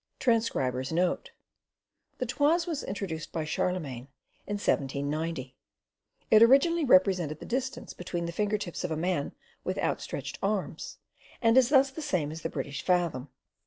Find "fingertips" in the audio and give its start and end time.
8.31-8.83